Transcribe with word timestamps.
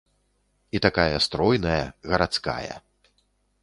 І 0.79 0.81
такая 0.85 1.19
стройная, 1.27 1.79
гарадская. 2.15 2.69